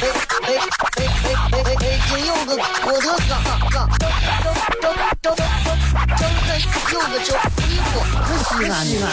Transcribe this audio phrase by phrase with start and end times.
[0.00, 1.02] 哎哎哎！
[1.76, 3.32] 北京有个郭德纲，
[3.68, 3.88] 张
[4.80, 5.36] 张张张
[6.16, 6.48] 张开
[6.92, 7.34] 有个叫
[8.44, 9.04] 西安的西安。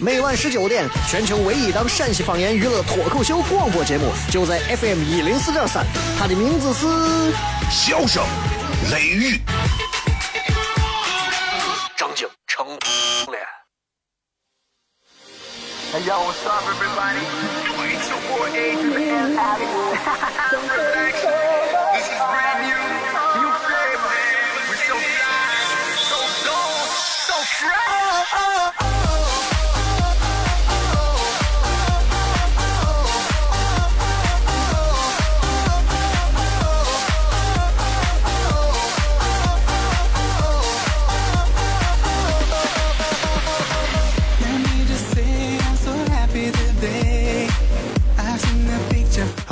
[0.00, 5.86] 每晚十九点，全球唯一档陕西方言娱乐脱口秀广播节目，就在 FM 一零四点三。
[6.18, 6.86] 它的名字是
[7.70, 8.24] 《笑声
[8.90, 9.36] 雷雨》。
[11.96, 13.40] 张景成脸。
[15.92, 17.20] Hey yo, what's up, everybody?
[20.20, 21.11] 大 香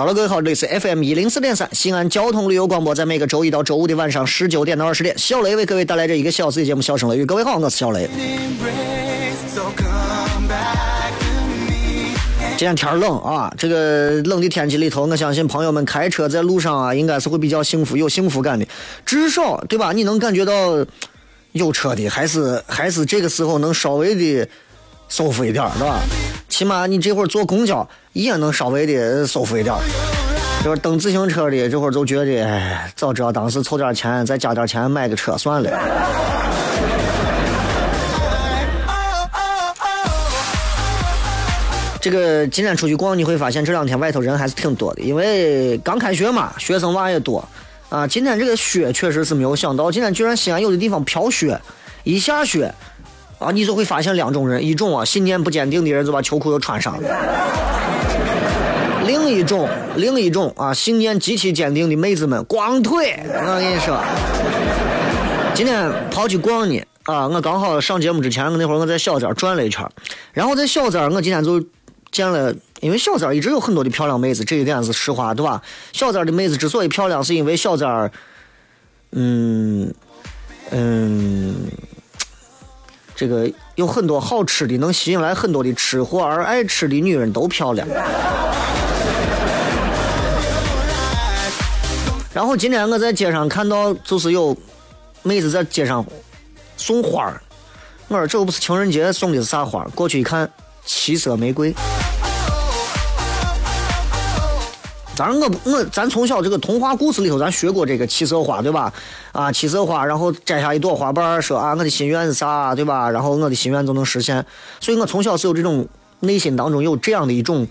[0.00, 7.22] 好了，各位好，这里是 FM 一零四点三西安交通旅游广播，在每个周一到周五的晚上十九点到二十点，小雷为各位带来这一个小时的节目《笑声雷雨》。
[7.26, 8.08] 各位好，我是小雷。
[12.56, 18.66] 今天天冷啊，这个冷的天气里头，我相信朋友们开车在路上啊，应该是会比较幸福、有幸福感的，
[19.04, 19.92] 至少对吧？
[19.92, 20.82] 你能感觉到
[21.52, 24.48] 有车的，还是还是这个时候能稍微的
[25.10, 26.00] 舒服一点，儿，是吧？
[26.48, 29.74] 起码你这会儿坐公交也能稍微的舒服一点。
[30.64, 35.70] 就是蹬自行车的这会儿就觉得，哎，早知道当时凑点钱，再加点钱买个车算了。
[42.00, 47.46] 这个今天出去逛，你会发现这两天外头人还是挺多的，因为刚开学嘛，学生娃也多
[47.88, 48.06] 啊。
[48.06, 51.60] 今天这个雪确实是没有想到，今天居然西安有的地方飘雪，
[52.04, 52.74] 一下雪
[53.40, 57.08] 啊，你就会发现两种人，一种啊信念不坚定的人就把秋裤又穿上了，
[59.04, 64.00] 另一种另一种啊信念极其坚定的妹子们光腿，我跟你说，
[65.54, 69.84] 今天跑去逛呢啊，我刚好上节目之前，我那会儿我在小寨转了一圈，
[70.32, 71.60] 然后在小寨我今天就。
[72.12, 75.62] 见了，因为小寨一直有很多的漂亮妹子，这一点是实话，对吧？
[75.92, 78.10] 小寨的妹子之所以漂亮，是因为小寨，
[79.12, 79.94] 嗯
[80.72, 81.54] 嗯，
[83.20, 87.86] 这个有很多好吃的，能吸引来很多的吃货，而爱吃的女人都漂亮。
[92.32, 94.56] 然后今天我在街上看到，就是有
[95.22, 96.02] 妹子在街上
[96.78, 97.42] 送花儿，
[98.08, 99.90] 我说这又不是情人节，送的是啥花儿？
[99.90, 100.50] 过去一看。
[100.86, 101.74] 七色玫瑰，
[105.20, 108.90] 当然我我咱从小这个童话故事里头，咱学过这个七色花，对吧？
[109.32, 113.10] 啊，七色花，然后摘下一朵花瓣，说啊，我的心愿是啥，对吧？
[113.10, 114.42] 然后我的心愿就能实现。
[114.80, 115.86] 所以我从小是有这种
[116.20, 117.68] 内心当中有这样的一种，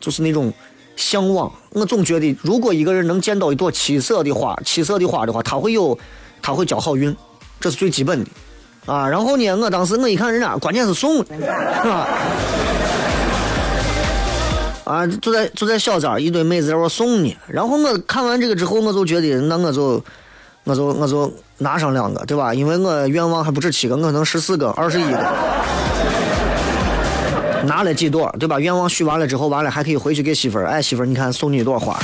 [0.00, 0.50] 就是那种
[0.96, 1.52] 向往。
[1.72, 5.98] 我总觉得，如果一个人能见到一朵七色的花，七色的花的话，他会有，
[6.40, 7.14] 他会交好运，
[7.60, 8.30] 这是最基本的。
[8.86, 11.24] 啊，然后呢，我当时我一看人家，关键是送，是
[11.84, 12.08] 吧？
[14.86, 17.36] 啊，就在就在小寨，一堆妹子在我送呢。
[17.48, 20.02] 然后我看完这个之后，我就觉得，那我就，
[20.62, 22.54] 我就我就拿上两个，对吧？
[22.54, 25.18] 因为我愿望还不止七个，我能十四个、二十一个。
[27.64, 28.60] 拿了几朵，对吧？
[28.60, 31.98] 愿望许完了之后，完了还可以回去给媳妇儿，哎，媳妇儿，你看送你一朵花。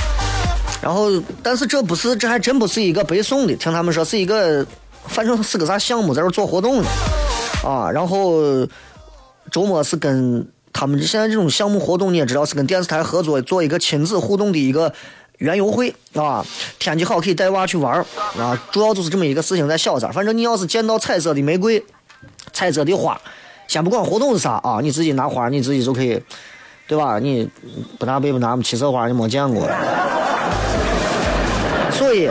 [0.82, 1.08] 然后，
[1.40, 4.66] 但是这不是，这还真不是一个白送的，听他们说是一个。
[5.04, 6.88] 反正是个啥项目，在这做活动呢，
[7.64, 8.40] 啊，然后
[9.50, 14.92] 周末是跟他们现在这种项目活动，你也知道是跟电视台合作做一个亲子互动的一个
[15.38, 16.44] 园游会，啊，
[16.78, 18.04] 天气好可以带娃去玩
[18.38, 20.10] 啊，主要就是这么一个事情，在小寨。
[20.10, 21.84] 反正你要是见到彩色的玫瑰、
[22.52, 23.20] 彩色的花，
[23.68, 26.20] 先不管活动是啥啊，你自己拿花，你自己就可以，
[26.86, 27.18] 对吧？
[27.18, 27.48] 你
[27.98, 29.68] 不拿白不拿，七色花你没见过，
[31.92, 32.30] 所以。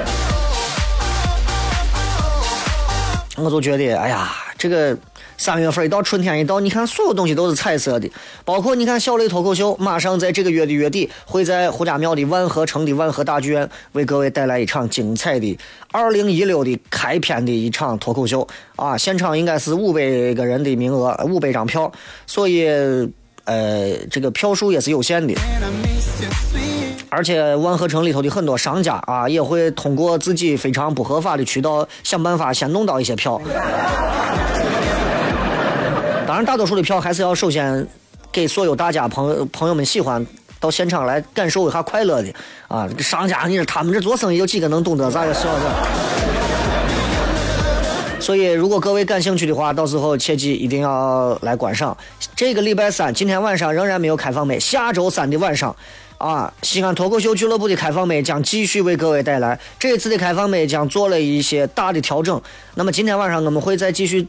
[3.38, 4.96] 我就觉得，哎呀，这个
[5.42, 8.08] 三月份一到，春天一到，你看所有东西都是彩色的，
[8.46, 15.58] 包括你看小雷脱口秀，马上在这个月的月底，会在胡家庙的万和城的万和大剧院为各位带来一场精彩的
[15.92, 18.96] 二零一六的开篇的一场脱口秀啊！
[18.96, 20.00] 现场应该是五百
[20.36, 21.92] 个人的名额，五百张票，
[22.28, 22.68] 所以
[23.46, 25.34] 呃，这个票数也是有限的。
[27.10, 33.42] 而且万和城里头的很多商家啊，也会通过自己非常不合法的渠道，想办法先弄到一些票。
[36.32, 37.86] 当然，大多数的票还是要首先
[38.32, 40.26] 给所有大家朋友朋友们喜欢
[40.62, 42.34] 到现场来感受一下快乐的
[42.70, 42.88] 啊！
[43.00, 45.62] 商家，你说他们这做生意有几个能懂得咋个笑的？
[48.22, 51.98] 所以，如果各位感兴趣的话，到时候切记一定要来观赏。
[52.34, 55.76] 这个礼拜三，今天晚上仍然没有开放麦，下周三的晚上，
[56.18, 59.60] 啊，西安脱口秀俱乐部的开放麦将继续为各位带来。
[59.78, 62.42] 这一次的开放麦将做了一些大的调整。
[62.76, 64.26] 那么今天晚上我们会再继续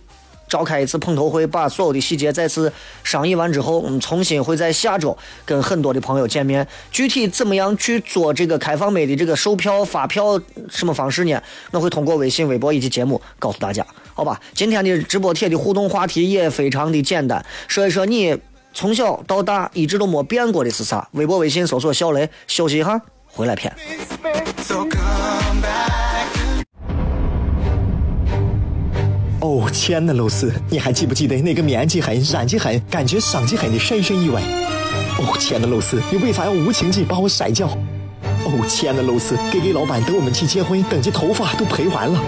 [0.52, 2.70] 召开一次碰头会，把所有的细节再次
[3.02, 5.16] 商议完之后，我们重新会在下周
[5.46, 6.68] 跟很多的朋友见面。
[6.90, 10.38] 具体怎么样去做这个开放麦的这个售票、发票
[10.68, 11.40] 什么方式呢？
[11.70, 13.82] 我会通过微信、微博以及节目告诉大家，
[14.12, 14.38] 好吧？
[14.52, 18.36] 今天的直播贴的互动话题也非常的简单，说一说你
[18.74, 21.08] 从小到大一直都没变过的是啥？
[21.12, 23.74] 微博、微信搜索小雷，休息一下，回来片。
[29.42, 34.40] 哦，亲爱的露丝，你还记不记得那个面积狠、染技狠、感觉伤及狠的深深意外？
[35.18, 37.66] 哦，亲爱的露丝，你为啥要无情地把我甩掉？
[38.44, 42.20] 哦，亲爱的露丝，K K 老板等我们去结婚，等这头发都赔完了。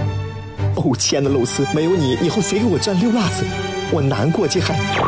[0.75, 3.45] 哦，亲爱的露丝，没有你，以后谁给我赚溜辣子？
[3.93, 4.77] 我难过极狠。
[4.77, 5.05] 各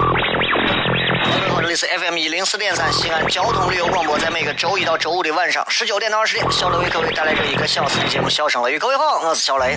[1.43, 8.77] 位好，这里是 FM 一零四点三西安交通旅游广播，在每个周一到周五的晚上十九点到二十点，小雷为各位带来这一个小时的节目《笑声雷》。
[8.79, 9.77] 各位好，我是小雷。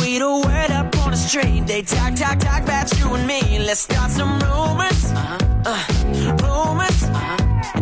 [0.00, 1.66] We the word up on the street.
[1.66, 3.58] They talk, talk, talk about you and me.
[3.58, 5.12] Let's start some rumors.
[5.64, 5.78] Uh,
[6.42, 7.08] rumors.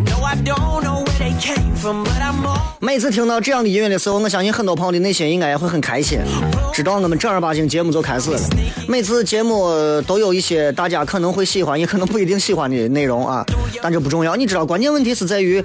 [0.09, 2.59] No, I don't know where they came from, but I'm all.
[2.79, 6.19] 每次听到这样的音乐的时候，我相信很多朋友的内心应该也会很开心，
[6.73, 8.39] 知道我们正儿八经节目就开始了。
[8.87, 13.45] 每次节目都有一些大家可能会喜欢，也可能不一定喜欢的内容啊，
[13.81, 14.35] 但这不重要。
[14.35, 15.63] 你知道，关键问题是在于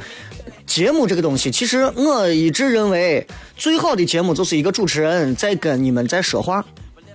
[0.69, 1.51] 节目这个东西。
[1.51, 3.27] 其实我一直认为，
[3.57, 6.65] 最好的节目就是一个主持人在跟你们在说话，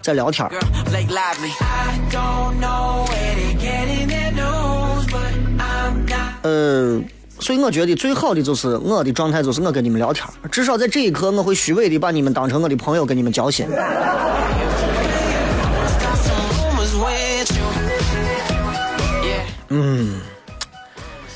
[0.01, 0.49] 在聊天儿。
[0.49, 0.59] Girl,
[0.91, 1.53] Blake Lively.
[1.61, 6.41] I don't know where they getting their news, but I'm not.
[6.41, 7.01] 呃，
[7.39, 13.65] 所以我觉得最好的就是我的状态就是我跟你们聊天儿，至少在这一刻，我会虚伪的把你们当成我的朋友，跟你们交心。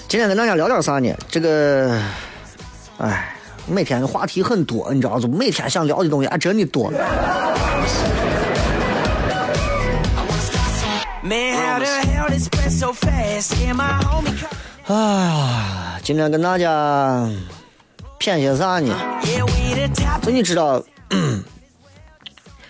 [0.08, 1.14] 今天跟大家聊点啥呢？
[1.30, 2.02] 这个，
[2.98, 3.36] 哎，
[3.68, 6.90] 每天的话题很多，你知道，就每天想聊的东西还真的多。
[14.86, 17.30] 哎呀，今天跟大家
[18.18, 18.96] 谝些啥呢.
[20.24, 20.82] 所以你知道，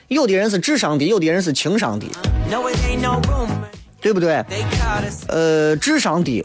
[0.07, 2.09] 有的人是智商低，有的人是情商低.
[4.01, 4.43] 对不对.
[5.27, 6.43] 呃，智商低，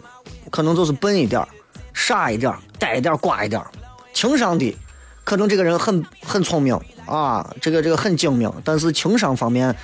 [0.53, 1.49] 可能就是笨一点儿
[1.95, 3.67] 傻一点儿呆一点儿瓜一点儿
[4.13, 4.77] 情商低，
[5.25, 9.75] 可能这个人很很聪明啊，这个这个很精明，但是情商方面，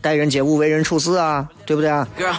[0.00, 2.34] 待人接物、为人处事啊，对不对啊？Girl.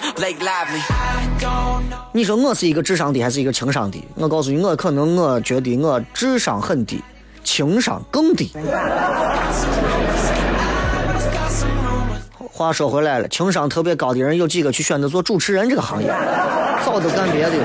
[2.12, 4.04] 你说我是一个智商低还是一个情商低？
[4.16, 7.02] 我告诉你，我可能我觉得我智商很低，
[7.44, 8.52] 情商更低。
[12.40, 16.08] 话说回来了，情商特别高的人有几个去选择做主持人这个行业，
[16.84, 17.64] 早都干别的了。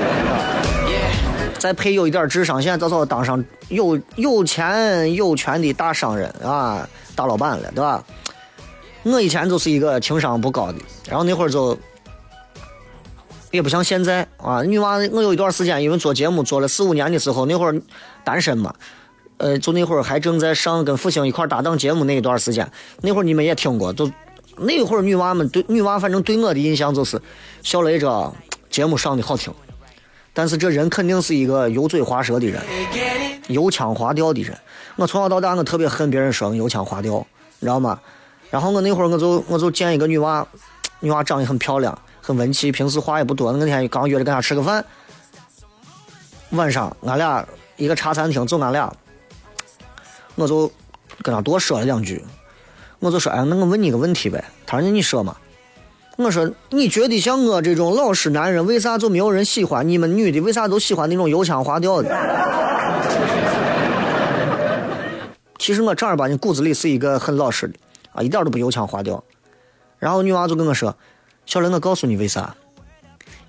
[1.57, 8.03] 再配有一点智商，现在早早当上有有钱有权的大商人啊，大老板了，对吧？
[9.03, 11.77] 我以前就是一个情商不高的，然后那会儿就
[13.51, 17.81] 也不像现在啊，女娃，我有一段时间因为做节目做了四五年的时候，那会儿
[18.23, 18.73] 单身嘛，
[19.37, 24.09] 呃，就那会儿还正在上跟复兴一块搭档节目那一段时间，那会儿你们也听过，就
[24.57, 27.21] 那会儿女娃们对女娃，反正对我的印象就是
[27.61, 28.33] 小雷这
[28.71, 29.53] 节目上的好听，
[30.33, 32.63] 但是这人肯定是一个油嘴滑舌的人，
[33.47, 34.57] 油腔滑调的人。
[34.95, 37.25] 我从小到大我特别恨别人说我油腔滑调，
[37.59, 37.99] 你知道吗？
[38.49, 40.47] 然后我那会儿我就我就见一个女娃，
[41.01, 43.51] 女娃长得很漂亮，很文气，平时话也不多。
[43.51, 44.83] 那天刚约着跟她吃个饭，
[46.51, 48.93] 晚上俺俩一个茶餐厅就俺俩，
[50.35, 50.71] 我就
[51.21, 52.23] 跟她多说了两句，
[52.99, 54.41] 我就说哎，那我问你个问题呗。
[54.65, 55.35] 她说那你说嘛。
[56.17, 59.87] 我说你觉得像我这种老实男人，为啥就没有人喜欢？
[59.87, 62.09] 你们女的为啥都喜欢那种油腔滑调的？
[65.57, 67.75] 其实我正儿八经骨子里是一个很老实的，
[68.13, 69.23] 啊，一点都不油腔滑调。
[69.99, 70.95] 然后女娃就跟我说
[71.45, 72.55] ：“小雷，我告诉你为啥？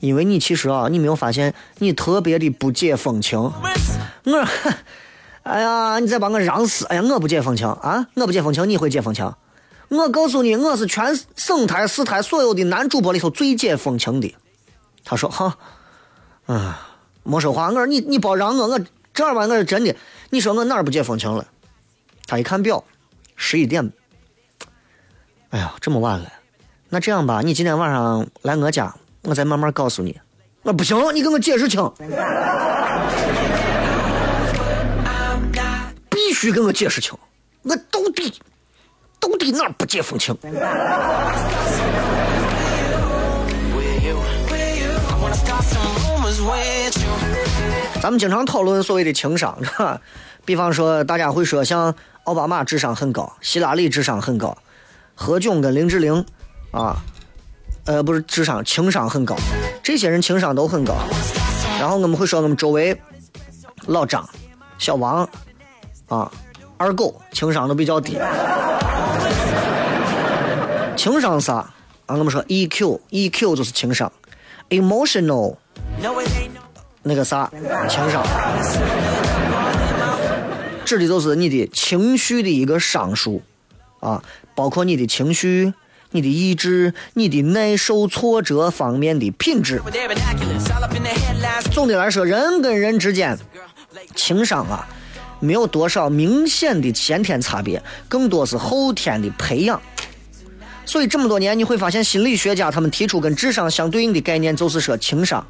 [0.01, 3.39] 因为你其实啊，你没有发现你特别的不解风情。”
[4.25, 4.47] 我，
[5.43, 6.87] 哎呀，你再把我嚷死！
[6.87, 9.33] 哎呀，我不解风情啊，我不解风情，你会解风情？
[9.93, 14.35] 我告诉你，我是全省台市台所有的男主播里头最解风情的。
[15.05, 15.59] 他说：“哈，
[16.47, 16.89] 啊，
[17.23, 18.81] 没说话。”我说：“你你别让我，我
[19.13, 19.95] 这玩意儿我是真的。
[20.31, 21.47] 你说我哪儿不解风情了？”
[22.27, 22.83] 他一看表，
[23.37, 23.93] 十一点。
[25.51, 26.33] 哎呀，这么晚了，
[26.89, 28.95] 那这样吧，你今天晚上来我家，
[29.25, 30.19] 我再慢慢告诉你。
[30.63, 31.93] 我不行，你给我解释清，
[36.09, 37.13] 必须给我解释清，
[37.61, 38.41] 我到底
[39.23, 40.37] 到底哪儿不解风情？
[48.03, 50.01] 咱们经常讨论所谓的情商，是吧？
[50.45, 54.59] 比方说，大家会说像奥巴马智商很高，希拉里智商很高，
[55.15, 56.25] 何炅跟林志玲，
[56.73, 56.97] 啊，
[57.85, 59.37] 呃，不是智商，情商很高，
[59.85, 60.97] 这些人情商都很高。
[61.79, 63.01] 然后我们会说我们周围
[63.87, 64.29] 老张、
[64.79, 65.29] 小王，
[66.09, 66.29] 啊，
[66.77, 68.19] 二狗情商都比较低。
[70.97, 71.55] 情商啥？
[72.07, 74.13] 啊，我们说 EQ，EQ 就是情商
[74.71, 75.57] ，emotional。
[77.05, 77.51] 那个啥
[77.89, 78.25] 情商，
[80.85, 83.43] 指的就是你的情绪的一个商数
[84.01, 84.23] 啊，
[84.55, 85.75] 包括你的情绪、
[86.13, 89.83] 你的意志、你的耐受挫折方面的品质。
[91.73, 93.37] 总的来说，人跟人之间
[94.15, 94.87] 情商啊，
[95.43, 99.83] 没有多少明显的先天差别，更多是后天的培养。
[100.85, 105.45] 所以这么多年，你会发现心理学家他们提出跟智商相对应的概念，就是说情商。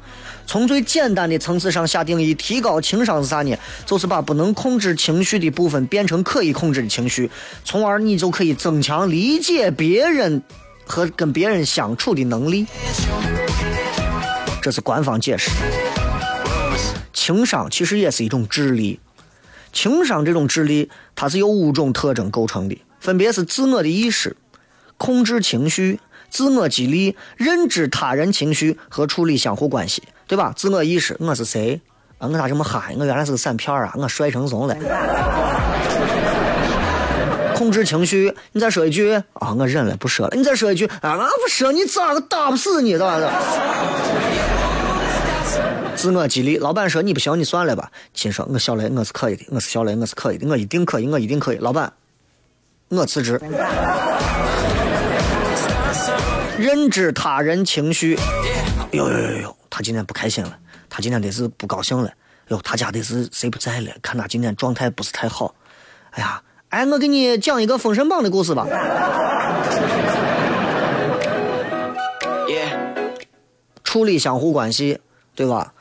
[0.45, 3.55] 从最简单的层次上下定义，提高情商是啥呢？
[3.85, 7.29] 就是把不能控制情绪的部分变成可以控制的情绪，
[7.63, 10.41] 从而你就可以增强理解别人
[10.85, 12.65] 和跟别人相处的能力。
[14.61, 15.49] 这是官方解释。
[17.11, 18.99] 情商其实也是一种智力，
[19.73, 24.37] 情商这种智力，它是由五种特征构成的，分别是自我的意识、
[24.97, 25.99] 控制情绪、
[26.29, 30.53] 自我激励、认知他人情绪和处理相互关系，对吧？
[30.55, 31.81] 自我意识，我是谁？
[32.19, 32.95] 啊，我咋这么憨？
[32.97, 33.93] 我原来是个散片儿啊！
[33.97, 34.77] 我帅成怂了。
[37.55, 40.35] 控制情绪，你再说一句啊，我忍了，不说了。
[40.37, 43.31] 你再说一句啊，我不说，你咋个打不死你，咋的？
[46.03, 47.89] 自我激励，老板说你不行，你算了吧。
[48.13, 51.57] 亲说我小雷，我是可以的，我是小雷，我是可以的，我一定可以，我一定可以。
[51.59, 51.93] 老板，
[52.89, 53.39] 我辞职。
[56.59, 58.19] 认知他人情绪，
[58.91, 62.11] 哟哟哟哟，他今天不开心了，他今天得是不高兴了，
[62.49, 63.89] 哟，他家得是谁不在了？
[64.01, 65.55] 看他今天状态不是太好。
[66.09, 68.67] 哎呀，哎，我给你讲一个《封神榜》的故事吧。
[73.85, 74.99] 处理相互关系，
[75.33, 75.73] 对吧？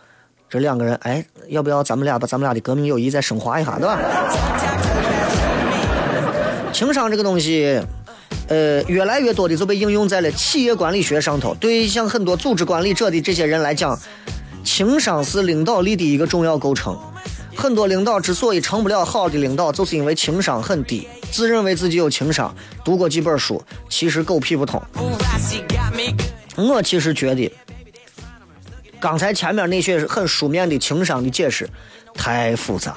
[0.52, 3.98] 这两个人，哎，要不要咱们俩把咱们俩的革命友谊再升华一下，对吧？
[6.74, 7.80] 情商这个东西，
[8.48, 11.54] 呃，越来越多的就被应用在了企业管理学上头。
[11.54, 13.98] 对于像很多组织管理者的这些人来讲，
[14.62, 16.98] 情商是领导力的一个重要构成。
[17.56, 22.54] 很多领导之所以成不了好的领导，就是因为情商很低，自认为自己有情商，
[22.84, 24.82] 读过几本书，其实狗屁不通。
[26.54, 27.50] 我其实觉得，
[29.02, 31.68] 刚才前面那些很书面的情商的解释
[32.14, 32.94] 太复杂。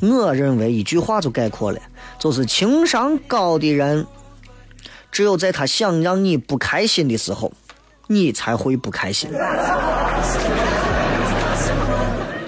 [0.00, 1.80] 我认为一句话就概括了，
[2.20, 4.06] 就是情商高的人，
[5.10, 7.52] 只有在他想让你不开心的时候，
[8.06, 9.28] 你才会不开心。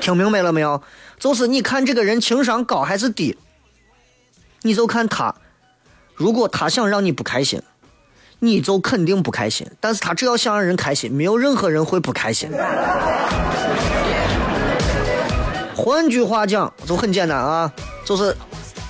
[0.01, 0.81] 听明白了没有？
[1.19, 3.37] 就是你看这个人情商高还是低，
[4.63, 5.35] 你就看他，
[6.15, 7.61] 如果他想让你不开心，
[8.39, 9.67] 你就肯定不开心。
[9.81, 12.51] 但是他只要想让人开心，没有任何人会不开心。
[15.75, 17.73] 换句话讲，就很简单啊，
[18.05, 18.37] 就是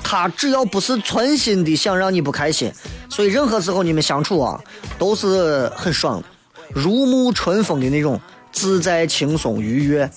[0.02, 2.72] 他只要不是存心的想让你不开心，
[3.10, 4.60] 所以任何时候你们相处啊，
[4.98, 6.26] 都是很爽的，
[6.72, 8.20] 如沐春风的那种
[8.52, 10.10] 自在、轻松、愉悦。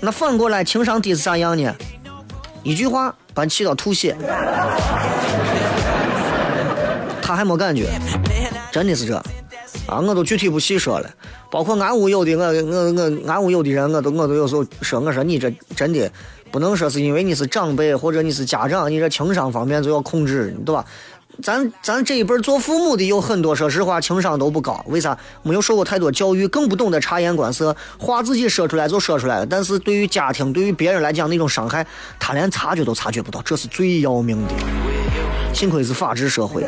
[0.00, 1.74] 那反过来，情商低是啥样呢？
[2.62, 4.16] 一句话把你气到吐血，
[7.38, 7.88] 还没感觉，
[8.72, 9.14] 真的是这。
[9.86, 11.08] 啊，我都具体不细说了，
[11.52, 16.10] 包括俺屋有的我我我俺屋有的人，我都我都有时候说，我说你这真的
[16.50, 20.84] 不能说是因为你是长辈或者你是家长，你这情商方面就要控制，对吧？
[21.40, 25.16] 咱咱这一辈做父母的有很多，说实话情商都不高，为啥？
[25.44, 31.86] 没有受过太多教育，更不懂得察言观色，话自己说出来就说出来了，但是对于家庭，对于别人来讲那种伤害，
[32.18, 34.54] 他连察觉都察觉不到，这是最要命的。
[35.52, 36.64] 幸亏是法治社会。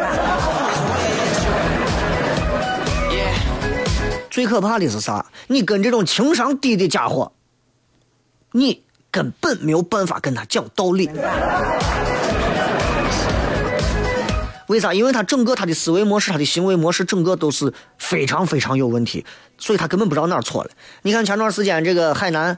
[4.31, 5.27] 最可怕的是啥？
[5.49, 7.33] 你跟这种情商低的家伙，
[8.53, 11.11] 你根本没有办法跟他讲道理。
[14.69, 14.95] 为啥？
[14.95, 19.27] 因为他整个他的思维模式、他的行为模式，整个都是非常非常有问题，
[19.59, 20.71] 所以他根本不知道哪儿错了。
[21.03, 22.57] 你看前段时间这个海南，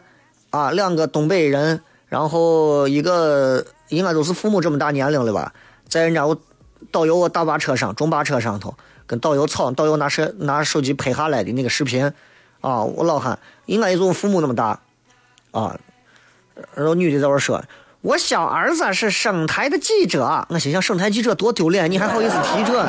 [0.50, 5.54] 啊，两个东北人，然后一个应该都是父母这么大年龄了吧，
[5.92, 6.34] 在人家我
[6.90, 8.74] 导游我大巴车上、中巴车上头，
[9.06, 12.10] 跟导游吵，导游拿手拿手机拍下来的那个视频，
[12.62, 14.80] 啊，我老汉应该也就我父母那么大，
[15.50, 15.78] 啊，
[16.74, 17.62] 然后女的在那说。
[18.00, 22.88] 我小儿子是省台的记者，我心想省台记者多丢脸，你还好意思提这？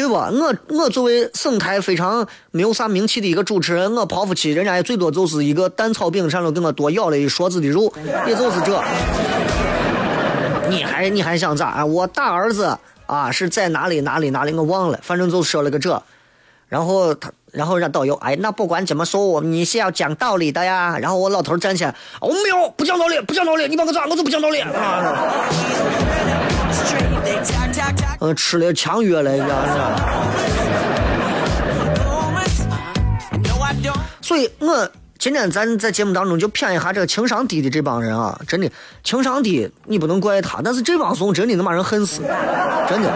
[0.00, 0.14] 对不？
[0.14, 7.92] 我我作为省台非常没有啥名气的一个主持人，我跑不起，人家也最多就是一个蛋炒饼上头给我多舀了一勺子的肉，
[8.26, 8.82] 也就是这。
[10.70, 11.68] 你还你还想咋？
[11.68, 11.84] 啊？
[11.84, 14.54] 我大儿子啊是在哪里哪里哪里？
[14.54, 16.02] 我忘了，反正就说了个这。
[16.66, 20.96] 然后他，然后让导游，哎，那不管怎么说，我你是要讲道理的呀。
[20.98, 24.60] 然后我老头站起来，我没有，不讲道理，不讲道理，你把我抓，我就不讲道理。
[24.60, 24.70] 啊！
[28.20, 29.54] 嗯，吃了强药了，你知道
[34.20, 38.70] 所以，我今天咱在节目当中就谝一下这个情商低的这帮人啊，真的
[39.02, 42.20] 情商低，你不能怪他，但是这帮怂真的能把人恨死，
[42.88, 43.10] 真的。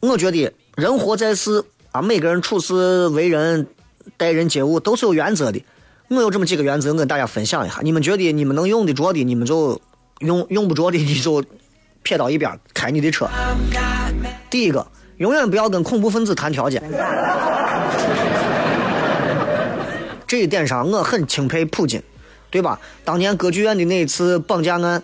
[0.00, 3.66] 我觉得人活在世啊，每个人处事为人、
[4.16, 5.60] 待人接物都是有原则的。
[6.08, 7.80] 我有这么几个原则，我跟大家分享一下。
[7.82, 9.80] 你们觉得你们能用得着的，你们就
[10.20, 11.42] 用；用不着的，你就
[12.04, 13.28] 撇到一边，开你的车。
[14.48, 14.86] 第一个，
[15.16, 16.80] 永远不要跟恐怖分子谈条件。
[20.28, 22.00] 这一点上，我很钦佩普京，
[22.50, 22.80] 对吧？
[23.04, 25.02] 当年歌剧院的那一次绑架案，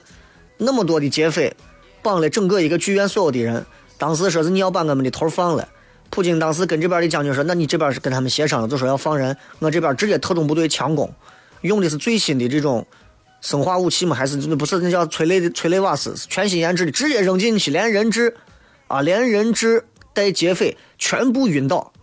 [0.59, 1.57] 那么多的劫匪，
[2.01, 3.67] 绑了整个一个剧院所有的人。
[3.99, 5.69] 当时说是你要把我们的头放了，
[6.13, 11.11] 普京当时跟这边的将军说，那你这边是跟他们协商了，就说要放人，我这边直接特种部队强攻，
[11.63, 12.87] 用的是最新的这种
[13.41, 18.37] 生化武器嘛，还是不是那叫催泪的催泪瓦斯，全新研制的，直接扔进去，连人质
[18.89, 21.95] 啊，连人质带劫匪全部晕倒，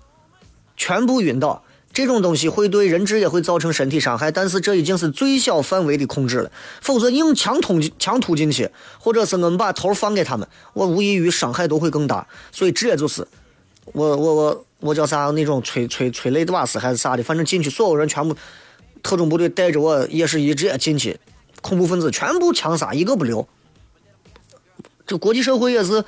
[0.75, 1.63] 全部晕倒。
[1.91, 6.51] 这种东西会对人质也会造成身体伤害，但是这已经是最小范围的控制了。
[6.81, 8.69] 否则硬强突、强突进去，
[8.99, 12.27] 或者是我们把头放给他们，我无异于伤害都会更大。
[12.51, 13.27] 所以直接就是，
[13.93, 18.35] 我我我我叫啥那种催催催泪的瓦斯还是啥的，反正进去所有人全部，
[19.01, 21.19] 特种部队带着我也是一直接进去，
[21.61, 23.47] 恐怖分子全部枪杀一个不留。
[25.07, 26.05] 这国际社会也是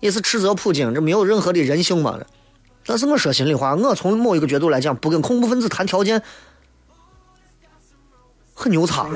[0.00, 2.18] 也是斥责普京，这没有任何的人性嘛。
[2.84, 6.20] 但是我说心里话，我从某一个角度来讲，不跟恐怖分子谈条件，
[8.52, 9.08] 很牛叉，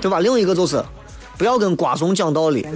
[0.00, 0.20] 对吧？
[0.20, 0.82] 另一个就是，
[1.36, 2.66] 不要跟瓜怂讲道理，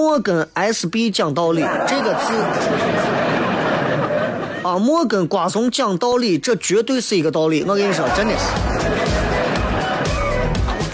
[0.00, 2.32] 莫跟 SB 讲道理这个字，
[4.62, 7.62] 啊，莫跟瓜怂讲道理，这绝对是一个道理。
[7.68, 8.44] 我跟你说，真的是，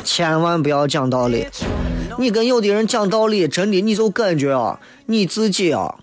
[0.03, 1.47] 千万不要讲道理。
[2.19, 5.95] 你跟有的人讲道理，真的你就感觉啊，你自己啊，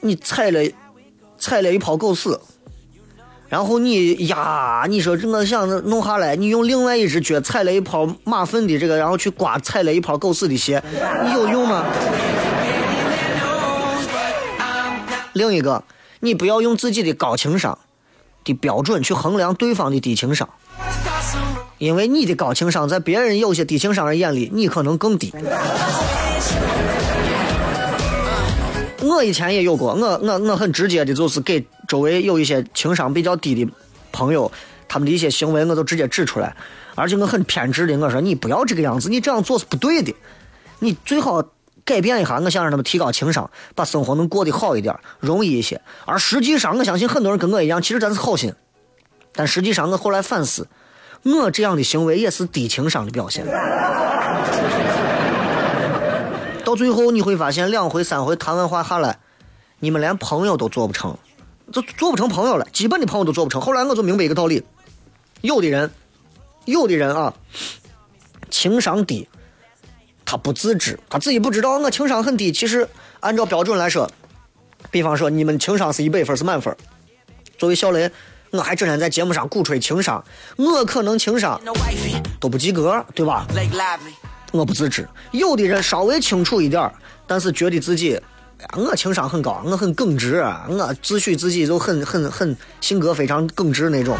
[0.00, 0.60] 你踩了
[1.38, 2.36] 踩了一泡狗屎，
[3.48, 10.82] 然后你呀，你说这我想弄下来，你用另外一只脚踩了一泡马粪的这个，然后去刮踩了一泡狗屎的鞋，
[11.24, 11.84] 你有用吗？
[15.32, 15.82] 另一个，
[16.20, 17.78] 你不要用自己的高情商
[18.44, 20.48] 的标准去衡量对方的低情商。
[21.78, 25.32] 因为你的高情商，在别人有些低情商人眼里，你可能更低。
[29.08, 33.70] 我以前也有过，我我我很直接的，就是给周围有一些情商比较低的
[34.12, 34.50] 朋友，
[34.86, 36.54] 他们的一些行为，我都直接指出来。
[36.94, 40.14] 而且我很偏执的，我说你不要这个样子，你这样做是不对的，
[40.80, 41.42] 你最好
[41.84, 42.38] 改变一下。
[42.40, 45.80] 我想让他们提高情商，把生活能过得好一点，容易一些。
[46.04, 48.52] 而实际上，我相信很多人跟我一样，其实咱是好心，
[49.32, 50.66] 但实际上我后来反思。
[51.24, 53.44] 我这样的行为也是低情商的表现。
[56.68, 59.18] 到最后你会发现，两回三回谈完话下来，
[59.78, 61.16] 你们连朋友都做不成，
[61.72, 62.66] 就做不成朋友了。
[62.74, 63.58] 基本的朋友都做不成。
[63.58, 64.62] 后来我就明白一个道理：
[65.40, 65.90] 有的人，
[66.66, 67.32] 有的人啊，
[68.50, 69.26] 情商低，
[70.26, 72.52] 他不自知，他自己不知道我情商很低。
[72.52, 72.86] 其实
[73.20, 74.10] 按照标准来说，
[74.90, 76.76] 比方说你们情商是一百分是满分，
[77.56, 78.10] 作为小雷。
[78.50, 80.22] 我还整天在节目上鼓吹情商，
[80.56, 81.58] 我可能情商
[82.38, 83.46] 都不及格，对吧？
[84.52, 85.08] 我不自知。
[85.32, 86.90] 有的人稍微清楚一点
[87.26, 88.20] 但是觉得自己呀，
[88.76, 94.16] 我情商很高，我很耿直，我自诩自己就很很很性格非常耿直那种。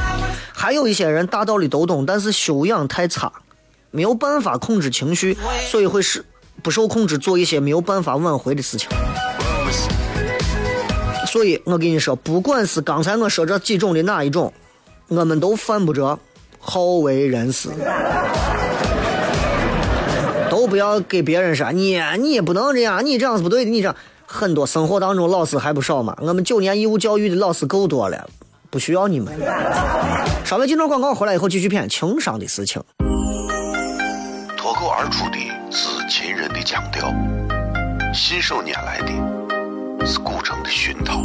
[0.52, 3.32] 还有一些人大道理都懂，但是修养太差，
[3.90, 5.36] 没有办法控制情绪，
[5.70, 6.24] 所以会是
[6.62, 8.88] 不受控制做一些没有办法挽回的事情。
[11.26, 14.52] 所以我跟你说，不管是刚才我说这几种的哪一种，
[15.08, 16.18] 我们都犯不着
[16.58, 17.68] 好为人师。
[20.68, 23.70] 不要给别人说你你也不能这样，你这样是不对的。
[23.70, 28.28] 你这样很多生活当中老师还不少嘛，我们九年义务教育的老师够多了，
[28.70, 29.32] 不需要你们。
[30.44, 32.82] 稍微进段广告回来以后继续谝情商的事情。
[34.56, 35.38] 脱口而出的
[35.70, 37.12] 是秦人的腔调，
[38.12, 41.20] 信手拈来的是古城的熏陶，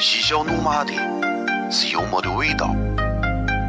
[0.00, 0.92] 嬉笑怒骂的
[1.70, 2.74] 是幽默的味道，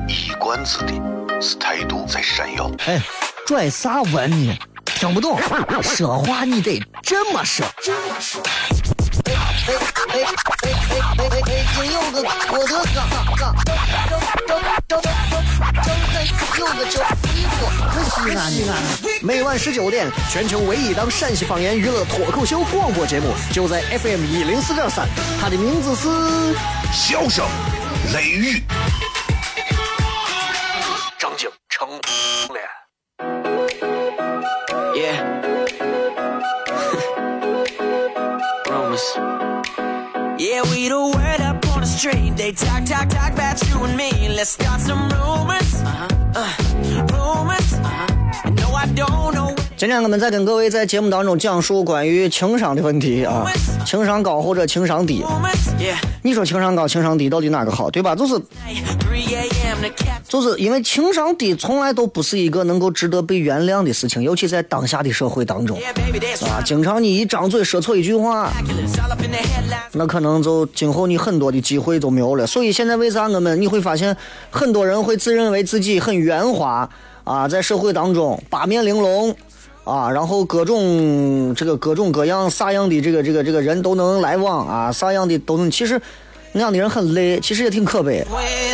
[0.08, 0.94] 一冠子的
[1.42, 2.72] 是态度在闪耀。
[2.86, 3.02] 哎，
[3.46, 4.58] 拽啥文呢？
[4.86, 5.38] 听不懂，
[5.82, 7.66] 说话你得这么说。
[7.66, 7.92] 哎
[9.68, 9.74] 哎
[10.08, 10.24] 哎哎哎
[11.20, 12.98] 哎，北京有个郭德纲，
[13.36, 13.54] 纲，
[14.48, 15.04] 正正正正
[16.14, 16.18] 正
[16.58, 17.02] 有个叫
[17.36, 18.60] 一锅，可西安的。
[19.22, 25.06] 每晚十九点，全球唯一档陕西方言娱乐脱口秀广播节目，就在 FM 一零四点三，
[25.42, 26.56] 它的名字是。
[26.94, 27.46] 笑声、
[28.14, 28.64] 雷雨，
[42.48, 44.30] They talk, talk, talk about you and me.
[44.30, 45.84] Let's start some rumors.
[45.84, 46.08] Uh-huh.
[46.34, 46.48] Uh,
[47.12, 47.74] rumors.
[47.74, 48.52] Uh-huh.
[48.52, 49.54] No, I don't know.
[49.76, 53.46] 今天我们在跟各位在节目当中讲述关于情商的问题啊，
[53.86, 55.26] 情商高或者情商低。
[56.22, 58.16] 你说情商高、情商低到底哪个好，对吧？
[58.16, 58.36] 就是
[60.30, 60.42] 3 a.m.
[60.42, 60.42] the cat.
[60.42, 65.78] 就是因为情商低从来都不是一个能够值得被原谅的事情，尤其在当下的社会当中
[66.48, 68.52] 啊，经常你一张嘴说错一句话.
[69.94, 72.46] 那可能就今后你很多的机会都没有了。
[72.46, 74.16] 所以现在为啥我们你会发现
[74.52, 76.90] 很多人会自认为自己很圆滑
[77.24, 79.36] 啊，在社会当中八面玲珑
[79.86, 85.72] 啊，然后各种这个各种各样啥样的这个这个这个人都能来往啊，啥样的都能。
[85.72, 86.00] 其实
[86.58, 88.26] 那样的人很累，其实也挺可悲。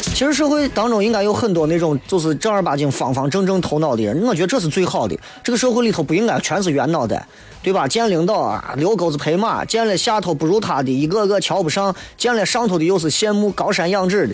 [0.02, 5.15] 其实社会当中应该有很多那种就是正儿八经、方方正正头脑的人，我觉得这是最好的。
[5.43, 7.24] 这个社会里头不应该全是圆脑袋，
[7.62, 7.88] 对吧？
[7.88, 14.34] 见领导啊，遛狗子陪马；见了下头不如他的，一个个瞧不上；见了上头的又是羡慕高山仰止的。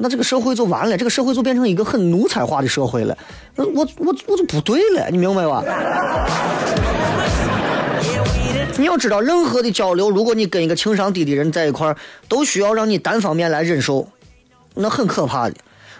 [0.00, 3.16] 那这个社会就完了，这个社会就变成一个很奴才化的社会了。
[3.56, 3.64] 我
[3.96, 5.64] 我我就不对了，你明白吧？
[8.78, 11.96] 你要知道，任何的交流，如果你跟一个情商低的人在一块儿，
[12.28, 14.08] 都需要让你单方面来忍受，
[14.74, 15.54] 那很可怕的。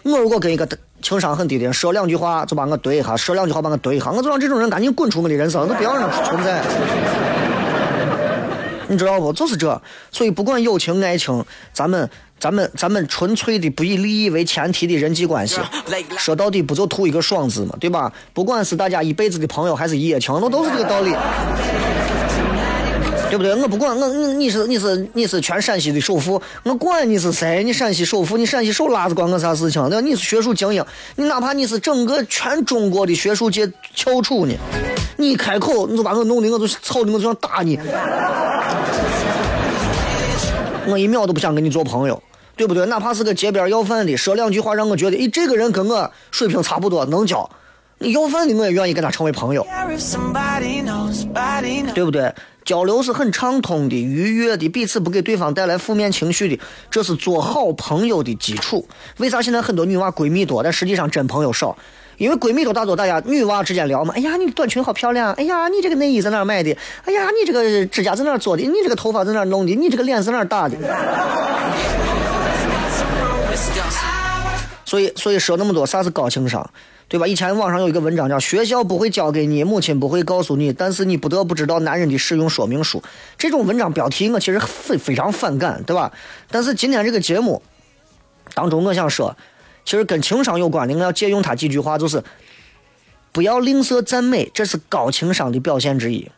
[0.04, 0.66] 我如果跟一个
[1.02, 6.62] 情商很低的人说两句话，就把我怼一下；说两句话把我怼一下，我就让这种人赶紧滚出我的人生，都不要让他存在。
[8.86, 9.32] 你知道不？
[9.32, 9.82] 就是这。
[10.12, 15.60] 所以不管友情爱情，咱们咱们咱们纯粹的不以利益为前提的人际关系，
[16.16, 18.12] 说到底不就图一个爽字嘛，对吧？
[18.32, 21.12] 不管是大家一辈子的朋友，还是一夜情，那都是这个道理。
[23.28, 23.54] 对不对？
[23.54, 29.82] 我不管我你你是你是你是全陕西的首富，我管你是谁，你陕西首富，你陕西手拉子关我啥事情？
[29.88, 30.00] 对吧？
[30.00, 30.84] 你是学术精英，
[31.16, 34.54] 你哪怕你是整个全中国的学术界翘楚呢，
[35.16, 37.78] 你一开口你就把我弄的我就操的我就想打你，
[40.86, 42.22] 我一秒都不想跟你做朋友。
[42.56, 42.84] 对不对？
[42.86, 47.48] 哪怕是个街边要饭的，说两句话让我觉得，诶，这个人跟我水平差不多，能交。
[47.98, 49.64] 你要饭的我也愿意跟他成为朋友。
[51.94, 52.34] 对不对？
[52.68, 58.86] 交流是很畅通的、愉悦的，彼此不给对方带来负面情绪的，这是做好朋友的基础。
[59.16, 61.74] 为啥现在很多女娃闺蜜多，但实际上真朋友少？
[62.18, 66.76] 因为闺蜜都大多大家女娃之间聊嘛，哎呀，你短裙好漂亮，哎呀，你这个内衣在哪买的？
[67.06, 68.62] 哎呀，你这个指甲在哪做的？
[68.62, 69.74] 你这个头发在哪弄的？
[69.74, 70.76] 你这个脸在哪打的？
[74.84, 76.68] 所以，所以说那么多，啥是高情商，
[77.08, 77.26] 对吧？
[77.26, 83.02] 以前网上有一个文章叫“学校不会教给你，母亲不会告诉你，但是你不得不知道男人的使用说明书”。
[83.38, 86.12] 这种文章标题我其实非非常反感，对吧？
[86.50, 87.62] 但是今天这个节目
[88.52, 89.34] 当中，我想说，
[89.86, 92.22] 其实跟情商有关的，我要借用他几句话，就是
[93.32, 96.30] 不要吝啬赞美，这是高情商的表现之一。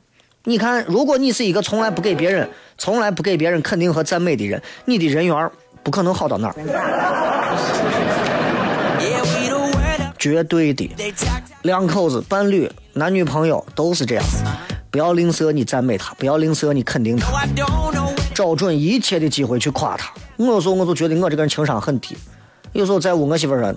[0.45, 5.51] 你看，如果你是一个从来不给别人、从来不给别人肯定和赞美的人，你的人缘
[5.83, 6.55] 不可能好到哪儿。
[10.21, 10.95] 绝对的，
[11.63, 14.25] 两口子、伴侣、男女朋友都是这样。
[14.91, 17.47] 不要吝啬你赞美他，不要吝啬你肯定他，
[18.35, 20.13] 找准一切的机会去夸他。
[20.37, 22.17] 我有时候我就觉得我这个人情商很低，
[22.73, 23.75] 有时候在屋我媳妇说：“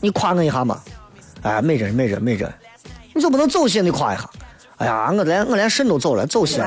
[0.00, 0.80] 你夸我一下嘛。”
[1.42, 2.52] 哎，美人美人美人，
[3.12, 4.28] 你就不能走心的夸一下
[4.78, 6.60] 哎呀，我连我连肾都走了，走心。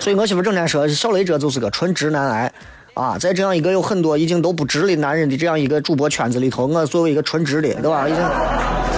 [0.00, 2.52] 所以我媳妇整天说，小雷这就是个纯直男癌
[2.96, 3.18] 啊！
[3.18, 8.08] 在这样一个有很多已经都不直的男人的这样一个主播圈子里头，我作为一个纯直的，对吧？
[8.08, 8.24] 已经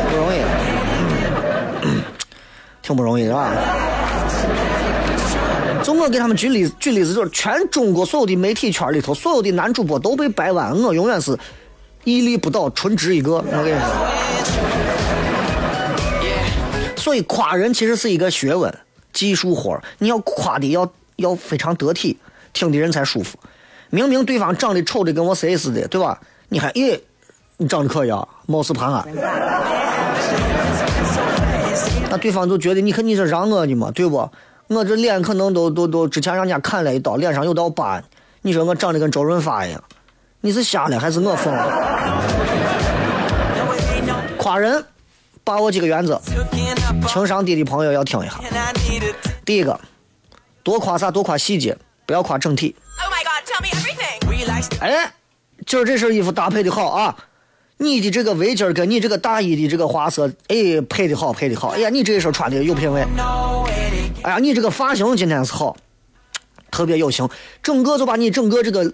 [0.08, 0.36] 不容易，
[2.80, 3.52] 挺不容易，是吧？
[5.82, 11.36] 就我给他们举例举例子，就是全中国所有的媒体圈里头，所有的男主播都被掰弯，我永远是
[12.04, 13.32] 屹立不倒，纯直一个。
[13.32, 13.70] 我跟你
[16.94, 18.72] 说，所以夸人其实是一个学问。
[19.12, 22.16] 技术活，你要夸的要要非常得体，
[22.52, 23.36] 听的人才舒服。
[23.90, 26.18] 明明对方长得丑的跟我谁似的，对吧？
[26.48, 26.98] 你还咦，
[27.56, 29.06] 你长得可以啊，貌似潘安。
[32.10, 34.30] 那对方就觉得你看你是让我的嘛，对不？
[34.68, 38.02] 我这脸可能都都都之前让人家砍了一刀，脸上有道疤。
[38.42, 39.82] 你说我长得跟周润发一样，
[40.40, 41.66] 你是瞎了还是我疯了？
[44.36, 44.84] 夸人。
[45.44, 46.20] 把握几个原则，
[47.06, 48.34] 情商低的朋友要听一下。
[49.46, 49.80] 第一个，
[50.62, 51.74] 多夸啥多夸细节，
[52.04, 52.76] 不要夸整体。
[54.80, 55.12] 哎，
[55.66, 57.16] 今儿这身衣服搭配的好啊！
[57.78, 61.68] 你的这个围巾跟你这个大衣的这个花色，哎，配的好，配的好。
[61.68, 63.04] 哎呀，你这一身穿的有品位。
[64.22, 65.76] 哎呀，你这个发型今天是好，
[66.70, 67.28] 特别有型，
[67.62, 68.92] 整个就把你整个这个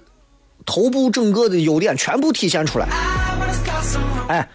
[0.64, 2.88] 头部整个的优点全部体现出来。
[4.28, 4.48] 哎。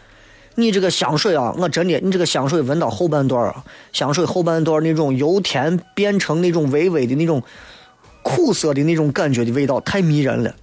[0.55, 7.41] 你这个香水啊，我真的，你这个香水闻到后半段啊，香水后半段那种由甜变成那种微微的那种
[8.21, 10.53] 苦涩的那种感觉的味道，太迷人了。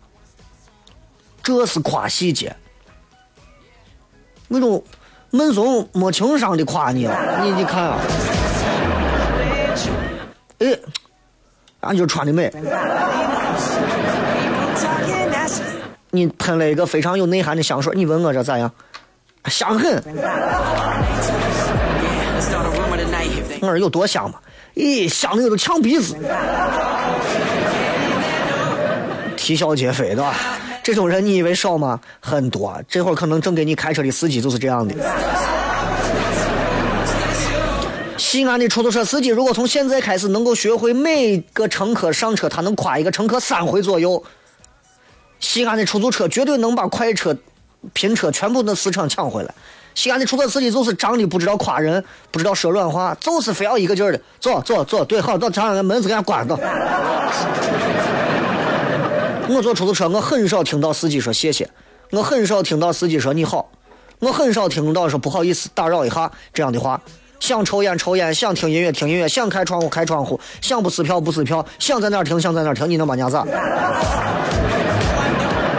[1.43, 2.55] 这是夸细节，
[4.49, 4.83] 那种
[5.31, 7.41] 闷怂没情商的夸你啊！
[7.43, 7.99] 你你看啊，
[10.59, 10.79] 哎，
[11.81, 12.53] 俺就穿的美。
[16.11, 18.73] 你喷了一个非常有内涵的香水，你问我这咋样？
[19.45, 20.03] 香很，
[23.61, 24.41] 我说有多香嘛？
[24.75, 26.17] 咦，香的我都呛鼻子，
[29.47, 30.35] 啼笑皆非，对吧？
[30.83, 32.01] 这种人你以为少吗？
[32.19, 34.93] 很多，这会儿可能正给你开车的司机就是这样的。
[38.17, 44.21] 西安的出租车司机如果从现在开始能够学会每个乘客上车，他能夸一个乘客三回左右，
[45.39, 47.37] 西安的出租车绝对能把快车。
[47.93, 49.55] 拼车全部的市场抢回来，
[49.95, 56.59] 西安的出租车司机就是长得不知道夸人，不知道说软话，就是非要一个劲儿的坐坐坐，对，好，到长安门子给他关到。
[59.49, 61.69] 我坐出租车，我很少听到司机说谢谢，
[62.11, 63.71] 我很少听到司机说你好，
[64.19, 67.01] 我很少听到说不好意思打扰一下这样的话。
[67.39, 73.47] 想抽烟抽烟，想听音乐听音乐，想开窗户开窗户，想不撕票不撕票，想在哪儿听想在哪儿听，你能把人家咋？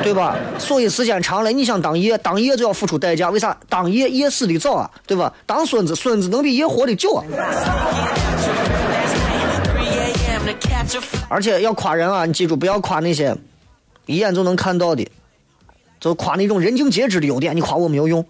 [0.03, 0.38] 对吧？
[0.60, 3.32] 所以时间长了，你想当爷，当爷就要付出代价。
[3.32, 3.58] 为啥？
[3.67, 5.34] 当爷爷死的早啊，对吧？
[5.45, 7.25] 当孙子，孙子能比爷活的久啊。
[11.27, 13.36] 而且要夸人啊，你记住，不要夸那些
[14.07, 15.07] 一眼就能看到的，
[15.99, 17.55] 就夸那种人尽皆知的优点。
[17.55, 18.25] 你夸我没有用，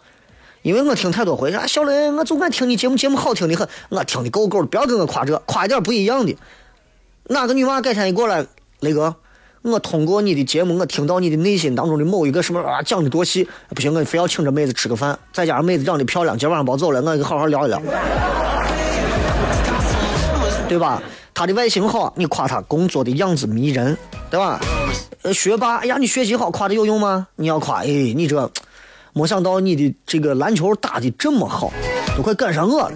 [0.63, 6.35] 因为我听太多回，啊，小雷，我就爱听你节目，节目好听的很，我听的够够的，不要跟我夸这，夸一点不一样的。
[7.27, 8.45] 哪个女娃改天一过来，
[8.81, 9.15] 雷哥？
[9.63, 17.81] 我通过你的节目，我听到你的内心当中的某一个什么啊，讲的多细，不行，我非要请这妹子吃个饭，再加上妹子长得漂亮，今晚上别走了，我好好聊一聊，
[20.69, 21.01] 对吧？
[21.33, 23.97] 她的外形好，你夸她工作的样子迷人，
[24.29, 24.59] 对吧？
[25.33, 27.27] 学霸，哎呀，你学习好，夸的有用吗？
[27.35, 28.49] 你要夸，哎，你这，
[29.13, 31.71] 没想到你的这个篮球打的这么好，
[32.15, 32.95] 都快赶上我了。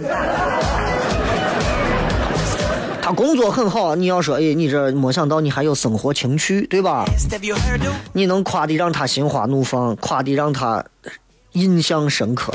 [3.02, 7.04] 他工作很好，你要说，哎，你这没想到你还有生活情趣，对吧？
[8.12, 10.84] 你能夸的让他心花怒放，夸的让他
[11.52, 12.52] 印象深刻。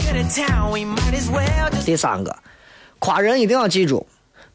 [1.86, 2.34] 第三个，
[3.00, 4.08] 夸人一定要记住，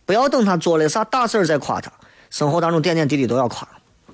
[0.06, 1.92] 不要等他做了啥大事儿再夸他，
[2.30, 3.68] 生活当中点点滴滴都要夸。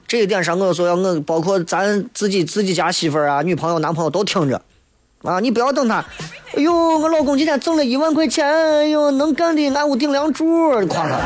[0.08, 4.60] 这一点上，我说要我包括咱自己自己家媳妇儿啊、女朋友、男朋友都听着。
[5.22, 5.40] 啊！
[5.40, 5.96] 你不要等他。
[6.54, 11.18] 哎呦，我老公今天挣了一万块钱，哎呦，能干的俺屋顶梁柱，夸他。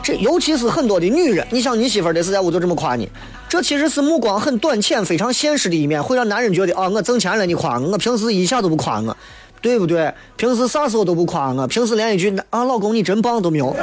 [0.00, 3.10] 这尤其是很多的女人，你想你媳妇儿的是在屋就这么夸你，
[3.48, 9.16] 这其实是目光很短浅、非常现实的一面，会让男人觉得啊，我挣钱了你夸我，我平时一下都不夸我，
[9.60, 10.14] 对不对？
[10.36, 13.74] 平时啥时候都不夸我，平时连一句啊老公你真棒都没有。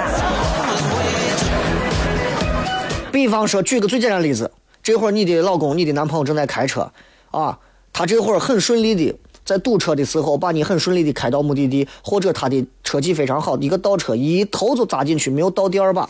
[3.11, 4.51] 比方说，举个最简单的例子。
[4.83, 6.89] 这会儿你的老公、你的男朋友正在开车，
[7.31, 7.59] 啊，
[7.91, 16.07] 他这会儿很顺利的在堵车的时候把你很顺利的开到目的地，或者他的车技非常好，一个倒车一头就扎进去，没有倒第二把，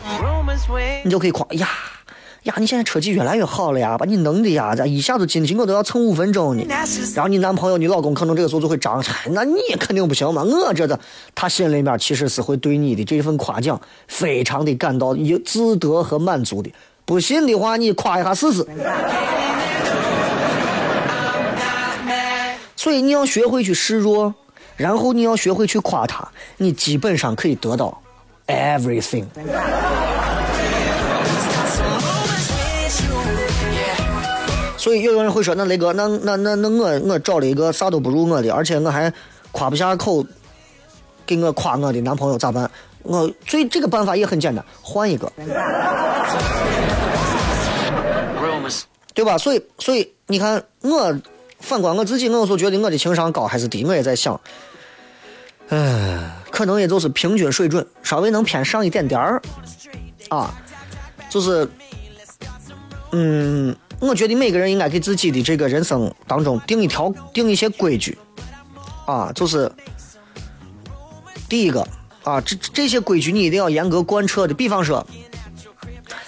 [1.04, 1.68] 你就可以夸呀
[2.48, 6.66] 呀，你现在车技越来越好了呀，把你弄的呀，咋一下子进去我都要蹭五分钟呢。
[7.14, 10.98] 然后你男朋友、你老公可能这个时候就会张开，那你肯定不行嘛，我这的，
[11.36, 16.72] 他心里面其实是会对你的这份夸奖非常的感到有自得和满足的。
[17.04, 18.66] 不信的话，你夸一下试试。
[22.78, 24.34] 所以你要学会去示弱，
[24.78, 28.02] 然后你要学会去夸他，你基本上可以得到
[28.48, 29.26] everything。
[34.88, 39.12] 所以有人会说，那雷哥，那那那那我我找了一个啥都不如我的，而且我还
[39.52, 40.26] 夸不下口，
[41.26, 42.72] 给我夸我的男朋友咋办？
[43.04, 45.30] 我最这个办法也很简单，换一个，
[49.14, 49.38] 对吧？
[49.38, 51.14] 所以所以你看我。
[51.60, 54.40] 反观我自己，我有时候觉得我的情商高还是低，我也在想，
[55.70, 59.42] 唉，可能也就是平均水准，稍微能偏上一点点儿，
[60.30, 60.54] 啊，
[61.32, 61.68] 就是，
[63.12, 68.18] 嗯，我觉得每个人应该给自己的这个人生当中定一条、定一些规矩，
[69.06, 69.72] 啊，就是
[71.50, 71.88] 第一个
[72.24, 75.06] 啊，这这些规矩你一定要严格贯彻的，比方说，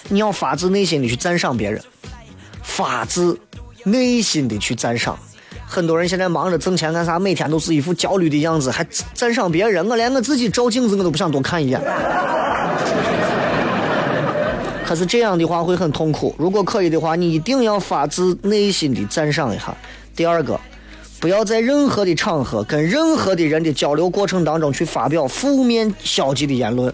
[0.08, 1.82] 你要发自内心的去赞赏别人，
[2.62, 3.38] 发自。
[3.82, 5.18] 内心的去赞赏，
[5.66, 9.88] 很多人现在忙着挣钱干啥，每天都是一副焦虑的样子，还赞赏别人。
[9.88, 11.80] 我连我自己照镜子我都不想多看一眼。
[14.90, 16.34] 可是这样的话会很痛苦。
[16.36, 19.72] 如果可以的话，你一定要发自内心的赞赏一下。
[20.16, 20.58] 第二个，
[21.20, 26.92] 不要在任何的场合跟任何的人的交流过程当中去发表负面消极的言论。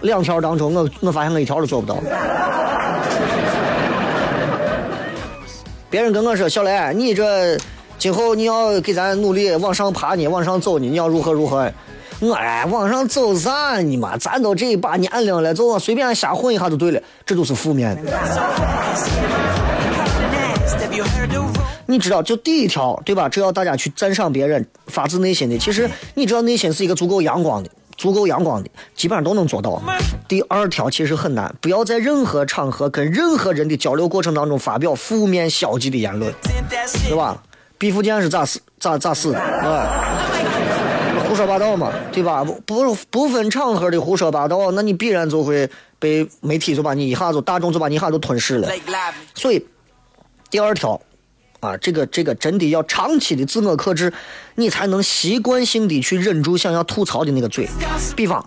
[0.00, 1.98] 两条当中，我我发现我一条都做不到。
[5.90, 7.58] 别人跟我说：“小雷，你这
[7.98, 11.70] 今后你要给咱努力往上爬呢，往上走呢，你要如何如何？”
[12.24, 14.16] 我哎，往上走啥呢嘛？
[14.16, 18.12] 咱都这一把年龄了，走随便瞎混一下就对了，这都是负面的。
[21.86, 23.28] 你知道，就第一条对吧？
[23.28, 25.58] 只要大家去赞赏别人，发自内心的。
[25.58, 27.68] 其实你知道，内心是一个足够阳光的。
[27.96, 29.80] 足够阳光的，基本上都能做到。
[30.26, 36.32] 第二条其实很难，不要在任何场合跟任何人的交流过程当中发表负面消极的言论，
[37.08, 37.40] 对吧？
[37.78, 39.38] 毕福剑是咋死咋咋死的？
[39.38, 39.86] 啊，
[41.44, 42.42] 说八道嘛，对吧？
[42.44, 48.68] 不不不分场合的胡说八道，那你必然就会被媒体就把你一下子，大众就把你一下子吞噬了。
[49.34, 49.64] 所以，
[50.50, 51.00] 第二条。
[51.60, 54.12] 啊，这个这个真的要长期的自我克制，
[54.56, 57.66] 你才能习惯性的去忍住想要吐槽的那个嘴。
[58.14, 58.46] 比方，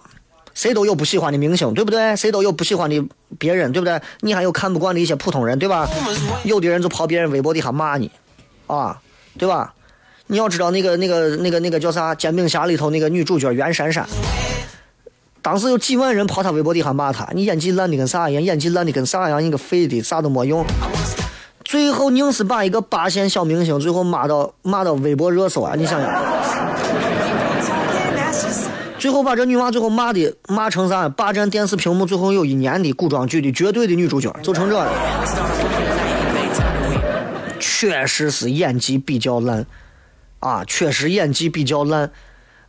[0.53, 2.15] 谁都有不喜欢的明星，对不对？
[2.15, 3.03] 谁都有不喜欢的
[3.39, 3.99] 别人，对不对？
[4.19, 5.89] 你还有看不惯的一些普通人，对吧？
[6.43, 8.11] 有的人就跑别人微博底下骂你，
[8.67, 9.01] 啊，
[9.35, 9.73] 对吧？
[10.29, 14.05] 你要知道那个那个那个那个叫啥《煎饼侠》里头那个女主角袁姗姗，
[15.41, 18.43] 当时有几万人跑她微博底下骂她，你演技烂的跟啥一样？
[18.43, 19.41] 演技烂的跟啥一样？
[19.41, 20.65] 你个废的，啥都没用。
[21.63, 25.75] 最后硬是把一个八线小明星最后骂到骂到微博热搜啊！
[25.77, 26.13] 你想想，
[28.99, 31.07] 最后把这女娃最后骂的骂成啥？
[31.07, 34.91] 霸占电视屏幕最后有一年的古装剧的绝对的女主角，就成这了。
[37.59, 39.65] 确实是演技比较烂
[40.39, 42.11] 啊，确实演技比较烂。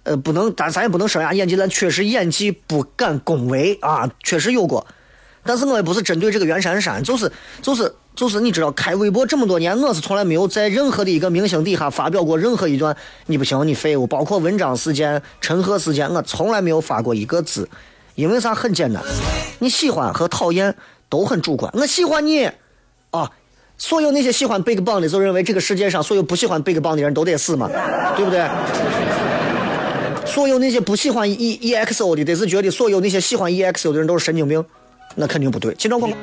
[0.05, 4.87] 呃，不能，咱咱也不能说人家演技烂，确实演技不敢恭维啊，确实有过。
[5.45, 7.31] 但是我也不是针对这个袁姗姗，就是
[7.63, 17.69] 就是就是，你知道，开微博这么多年，我是从来没有在任何的一个明星底下发表过任何一段你不行，你废物，包括文章事件、陈赫事件，我从来没有发过一个字。
[18.15, 18.53] 因为啥？
[18.53, 19.01] 很简单，
[19.61, 20.75] 你喜欢和讨厌
[21.09, 21.73] 都很主观。
[21.75, 22.51] 我喜欢你，
[23.13, 23.31] 啊，
[23.79, 27.71] 所有那些喜欢 BigBang 的就认为这个世界上所有不喜欢 BigBang 的人都得死嘛，
[28.17, 28.45] 对不对？
[30.27, 34.65] 所有那些不喜欢 E EXO 的，得是觉得所有那些喜欢 EXO 的人都是神经病。
[35.15, 35.73] 那肯定不对。
[35.75, 36.19] 金装广告。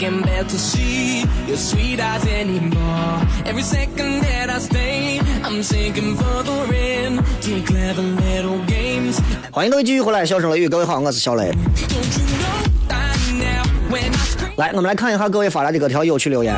[0.00, 0.08] 欢
[9.66, 11.52] 迎各位继续回来，笑声雷雨，各位好，我是小雷。
[14.56, 16.56] 来，我们来看一下各位发来的各条有趣留言。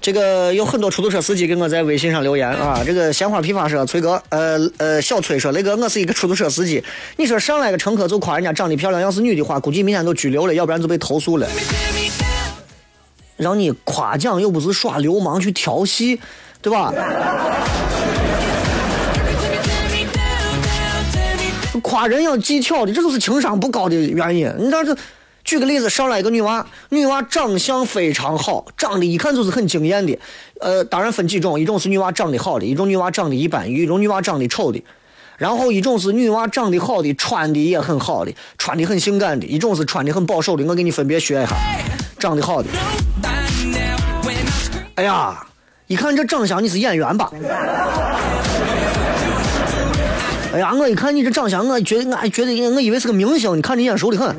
[0.00, 2.82] 这个有很多出租车司机给我在微信上留言啊。
[2.84, 6.82] 这个鲜花批发说，崔哥，呃呃，小崔说，雷哥，我是一个出租车司机。
[7.16, 11.46] 你说上来个乘客就夸人家长得漂亮，要是女的话，估计明天都拘留了，要不然就被投诉了。
[13.36, 16.20] 让你夸奖又不是耍流氓去调戏，
[16.60, 16.92] 对吧？
[21.82, 24.52] 夸人要技巧的，这就是情商不高的原因。
[24.58, 24.96] 你知道这。
[25.44, 30.18] 举个例子，上来一个女娃，女娃长相非常好，长得一看就是很惊艳的。
[30.60, 34.82] 呃，当然分几种，一种是女娃长得好的，一种女娃长得一般，一种女娃长得丑的。
[35.38, 40.64] 然后一种是女娃长得好的，穿的也很好的，穿的很性感的；一种是穿的很保守的。
[40.64, 41.54] 我给你分别学一下，
[42.26, 42.68] 长得好的。
[44.96, 45.46] 哎呀，
[45.86, 47.30] 一看这长相你是演员吧？
[50.52, 54.34] 哎呀，我一看你这长相，我觉得我还觉得我以为是个明星，你看你眼熟的很。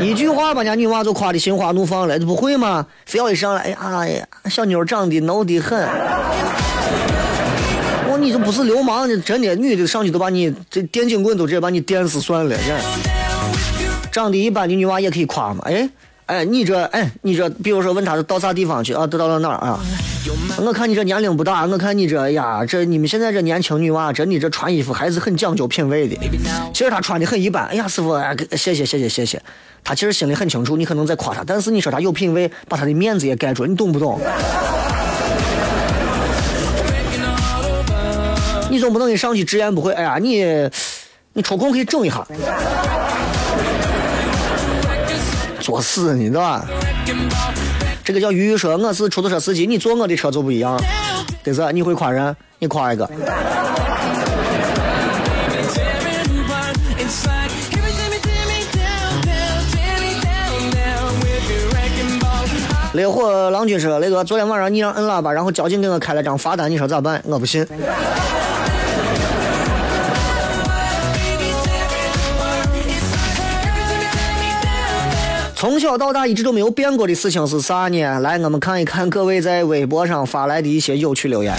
[0.00, 2.86] 一句话把人家女娃就夸的心花怒放了，不会吗？
[3.06, 5.84] 非要一上来，哎呀，小妞长得孬的很。
[8.08, 12.56] 我你这不是流氓，你真的，女的上去都把你这电警棍都直接把你电死算了。
[12.56, 12.72] 这
[14.10, 15.62] 长得一般的女娃也可以夸嘛？
[15.64, 15.88] 哎
[16.26, 19.04] 哎，你这哎你这，比如说问他到啥地方去啊？
[19.04, 19.80] 都到了哪儿啊？
[20.58, 26.16] 我看你这年龄不大，我看你这呀，这你们现在这年轻女娃，真的这穿衣服还是很讲究品味的。
[26.72, 27.66] 其实她穿的很一般。
[27.66, 28.16] 哎呀，师傅，
[28.56, 29.42] 谢谢谢谢谢谢。
[29.82, 34.20] 她其实心里很清楚，你可能在夸她，但是你说她有品味，把她的面子也盖住，你懂不懂？
[38.70, 40.44] 你总不能一上去直言不讳，哎呀，你
[41.32, 42.24] 你抽空可以整一下，
[45.70, 46.66] 作死你知道吧？
[48.02, 50.76] 这个叫鱼鱼说，我是出租车司机，你坐我的车就不一样，
[51.44, 51.72] 对是？
[51.72, 53.08] 你会夸人，你夸一个。
[62.92, 67.22] 烈火郎君说：“那个昨天晚上你让摁喇叭，然后交警给我开了张罚单，你说咋办？
[67.24, 67.64] 我不信。”
[75.60, 78.18] 从小到大一直都没有变过的事情是啥呢？
[78.20, 81.54] 来，我们看一看各位在微博上发来的一些有趣留言。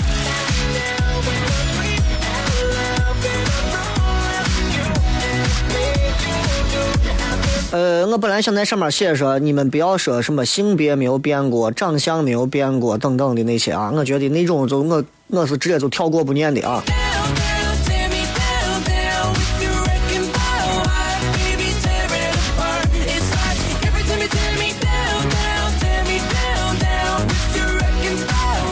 [7.71, 16.81] 呃，我本来想在上面写说，你们不要说什么性别没有变过、长相没有变过等等的那些啊，我觉得那种就我我是直接就跳过不念的啊。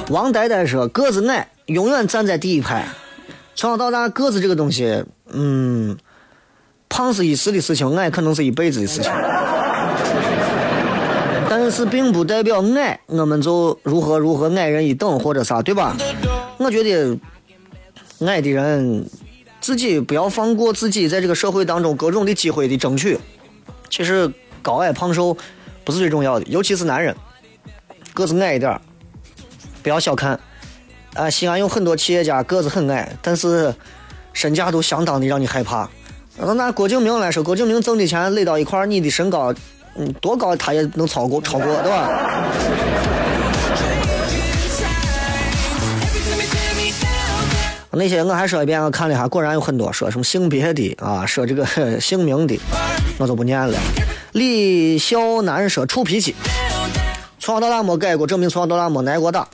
[0.10, 2.88] 王呆呆说：“个子矮，永远站在第一排。
[3.56, 5.96] 从小到大，个子这个东西，嗯，
[6.88, 9.12] 胖是一时的事情，矮可能是一辈子的事情。
[11.48, 15.96] 但是并不代表矮，我们就如何如何矮人一等或者啥，对吧？
[16.58, 17.20] 我觉得
[18.26, 19.08] 矮的人
[19.62, 23.20] 自己不要放过自己在这个社会当中各种的机会的争取。
[23.92, 24.32] 其实
[24.64, 25.38] 高矮胖瘦
[25.84, 27.16] 不是最重要的，尤其是男人，
[28.16, 28.82] 个子矮一点。”
[29.82, 30.40] 不要小看，
[31.14, 33.74] 啊，西安有很多企业家个子很矮，但是
[34.34, 35.90] 身价都相当的让你害怕。
[36.38, 39.54] 那拿郭敬明来说，郭敬明挣的钱垒到一块儿你的身高，
[39.96, 42.10] 嗯，多高他也能超过，超过，对吧？
[47.92, 51.66] 那些我还说一遍，我看了一下，果然有很多说什么性别的啊，说这个
[52.00, 52.58] 姓名的，
[53.18, 53.78] 我就不念了。
[54.34, 56.36] 李笑南说臭脾气。
[57.50, 59.48] 从小到大没改过，证明从小到大没挨过打，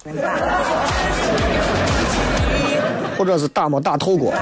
[3.17, 4.33] 或者是打没打透过。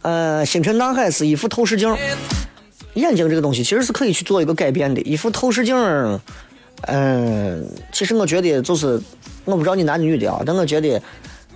[0.00, 1.94] 呃，星辰大海是一副透视镜，
[2.94, 5.02] 眼睛这个东西其实是可以去做一个改变的。
[5.02, 5.76] 一副透视镜，
[6.86, 8.98] 嗯，其实我觉得就是，
[9.44, 10.98] 我不知道你男的女的啊，但我觉得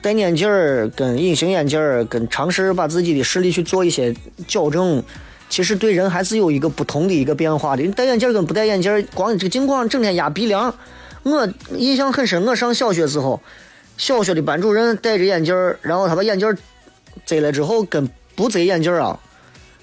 [0.02, 4.14] 戴眼镜儿跟隐形眼镜儿跟尝试把自己的视力去做一些
[4.46, 5.02] 矫正。
[5.48, 7.82] 其实对人还是有一个不同的一个变化的。
[7.82, 10.72] 你戴眼镜跟不戴眼镜，光这个镜框整天压鼻梁。
[11.22, 13.40] 我印象很深，我上小学时候，
[13.96, 16.56] 小学的班主任戴着眼镜，然后他把眼镜
[17.26, 19.18] 摘了之后，跟不摘眼镜啊，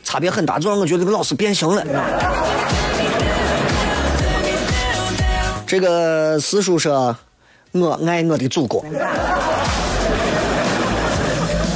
[0.03, 1.83] 差别很大，就让我觉得这个老师变形了。
[5.67, 7.17] 这个四叔说
[7.73, 8.85] ：“我爱我的祖国。”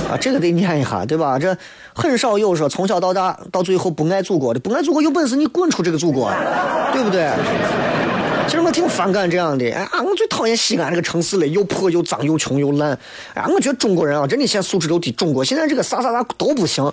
[0.09, 1.37] 啊，这个得念一下，对吧？
[1.37, 1.55] 这
[1.93, 6.31] 很少有说从小到大到最后不爱祖国的，不爱祖国有本事你滚出这个祖国，
[6.91, 7.29] 对不对？
[8.47, 9.63] 其实我挺反感这样的。
[9.71, 12.97] 哎啊，我最讨厌西安这个城市了，又破又脏又穷又烂。
[13.35, 15.11] 哎，我觉得中国人啊，真的现在素质都低。
[15.11, 16.91] 中国现在这个啥啥啥都不行，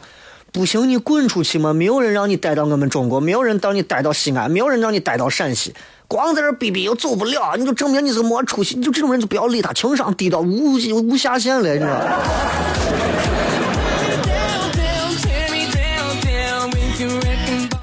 [0.53, 1.73] 不行你滚出去嘛！
[1.73, 5.73] 没有人让你待到我们中国，没有人让你待到西安，没有人让你待到陕西。
[6.09, 8.77] 光在这逼逼又走不了，你就证明你是没出息。
[8.77, 10.75] 你就这种人就不要理他，情商低到无
[11.09, 12.01] 无下限了，你知道。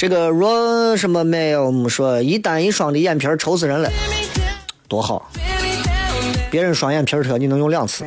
[0.03, 1.67] 这个若什么没有？
[1.67, 3.89] 我们说一单一双的眼皮愁死人了，
[4.89, 5.31] 多好！
[6.51, 8.03] 别人双眼皮车你能用两次。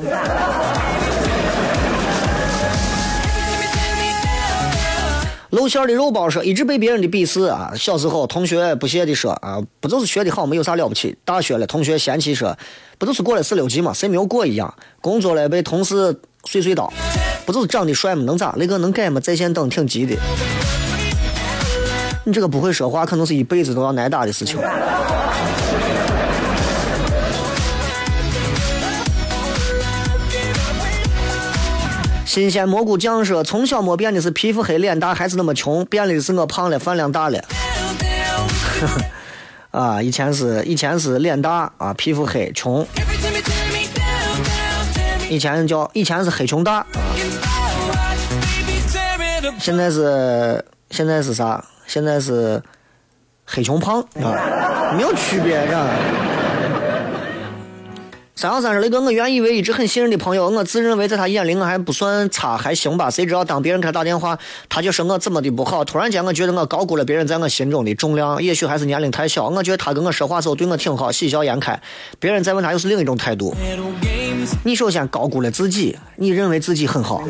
[5.49, 7.73] 露馅的肉包说，一直被别人的鄙视啊。
[7.75, 11.17] 小时候同学不屑的说啊，不就是学的好，没有啥了不起。
[11.25, 12.55] 大学了，同学嫌弃说，
[12.99, 14.75] 不就是过了四六级嘛，谁没有过一样。
[15.01, 16.91] 工作了，被同事碎碎叨，
[17.47, 18.23] 不就是长得帅吗？
[18.25, 18.55] 能咋？
[18.59, 19.19] 那个能改吗？
[19.19, 20.15] 在线等挺急的。
[22.29, 24.59] 你这个不会说话，可能是一辈子都要挨打的事情。
[32.25, 37.41] 新鲜蘑菇酱说：“从小没变的是皮肤黑脸大，还是那么穷，变的是我胖了，饭量大了。
[39.71, 42.85] ”啊，以前是以前是脸大啊，皮肤黑穷，
[45.31, 46.85] 以前叫以前是黑穷大，
[49.61, 51.65] 现在是现在是啥？
[51.87, 52.63] 现在是
[53.45, 55.89] 黑穷胖啊，没有区别，是吧？
[58.39, 63.11] 三幺三说：“雷哥，我原以为一直很信任的朋友，我自认为在他眼里我还不算差，还行吧。
[63.11, 65.83] 谁知道当别人给他打电话，他就说我怎么的不好。
[65.87, 68.43] 突然间，我觉得我高估了别人在我心中的重量。
[68.43, 69.49] 也许还是年龄太小。
[69.49, 71.81] 我觉得他跟我说话时候对我挺好，喜笑颜开。
[72.21, 73.55] 别人再问他，又是另一种态度。
[74.65, 77.23] 你首先高估了自己，你认为自己很好。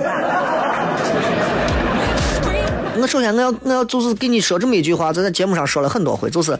[3.07, 6.59] 首先我要我要就是给你说这么一句话，在在节目上说了很多回，就是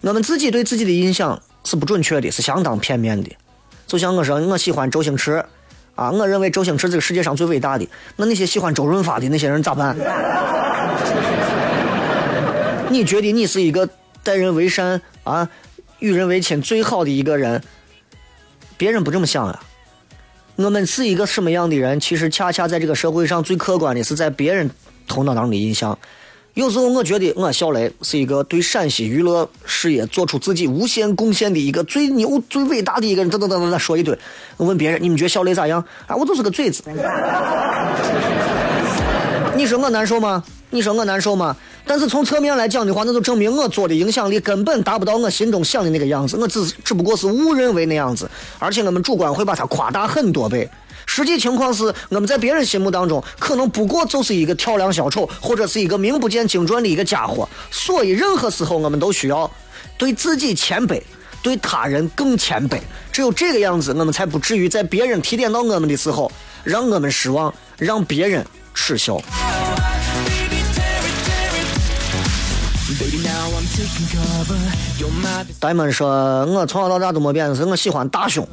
[0.00, 3.30] 我们自己对自己的印象是不准确的，是相当片面的。”
[3.86, 5.44] 就像我说，我喜欢周星驰，
[5.94, 7.88] 啊，我认为周星驰这个世界上最伟大的。
[8.16, 9.96] 那那些喜欢周润发的那些人咋办？
[12.90, 13.88] 你觉得你是一个
[14.24, 15.48] 待人为善啊、
[16.00, 17.62] 与人为亲最好的一个人？
[18.76, 19.62] 别人不这么想啊。
[20.56, 22.00] 我们是一个什么样的人？
[22.00, 24.68] 其实恰恰在这个社会上最客观的是在别人
[25.06, 25.98] 头脑当中的印象。
[26.54, 33.30] 有时候我觉得我小雷是一个对陕西娱乐事业做出自己无限贡献的一个最牛、最伟大的一个人。
[33.30, 34.18] 等等等等，说一堆。
[34.56, 35.84] 我问别人，你们觉得小雷咋样？
[36.06, 36.82] 啊，我就是个嘴子。
[39.54, 40.42] 你说我难受吗？
[40.70, 41.54] 你说我难受吗？
[41.86, 46.38] 但是从侧面来讲的话，那就证明我做的影响力根本达不到我心中想的那个样子。
[46.38, 48.28] 我只只不过是误认为那样子，
[48.58, 50.66] 而且我们主观会把它夸大很多倍。
[51.06, 57.48] 实际情况是，我们在别人心目当中，可能不过就是一个跳梁小丑，或者是一个名不见经传的一个家伙。
[57.70, 59.50] 所以，任何时候我们都需要
[59.96, 61.00] 对自己谦卑，
[61.42, 62.78] 对他人更谦卑。
[63.10, 66.30] 只有这个样子，我们才不至于在别人提点到我们的时候，
[66.64, 68.44] 让我们失望，让别人
[68.74, 69.18] 耻笑。
[75.60, 76.08] 大门说
[76.46, 78.46] ：“我从小到大都没变，是我喜欢大胸。